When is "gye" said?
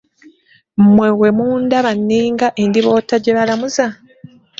3.23-3.33